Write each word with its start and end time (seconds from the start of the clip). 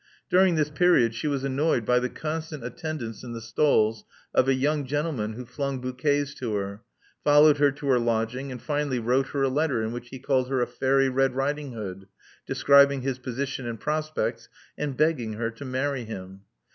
During 0.31 0.55
this 0.55 0.71
period, 0.71 1.13
she 1.13 1.27
was 1.27 1.43
annoyed 1.43 1.85
by 1.85 1.99
the 1.99 2.09
constant 2.09 2.65
attendance 2.65 3.23
in 3.23 3.33
the 3.33 3.39
stalls 3.39 4.03
of 4.33 4.47
a 4.47 4.55
young 4.55 4.83
gentleman 4.83 5.33
who 5.33 5.45
flung 5.45 5.79
bouquets 5.79 6.33
to 6.39 6.55
her; 6.55 6.81
followed 7.23 7.59
her 7.59 7.69
to 7.73 7.85
her 7.85 7.99
lodg 7.99 8.33
ing; 8.33 8.51
and 8.51 8.59
finally 8.59 8.97
wrote 8.97 9.27
her 9.27 9.43
a 9.43 9.47
letter 9.47 9.83
in 9.83 9.91
which 9.91 10.09
he 10.09 10.17
called 10.17 10.49
her 10.49 10.59
a 10.59 10.65
fairy 10.65 11.07
Red 11.07 11.35
Riding 11.35 11.73
Hood, 11.73 12.07
describing 12.47 13.03
his 13.03 13.19
position 13.19 13.67
and 13.67 13.79
prospects, 13.79 14.49
and 14.75 14.97
begging 14.97 15.33
her 15.33 15.51
to 15.51 15.65
marry 15.65 16.03
him. 16.03 16.41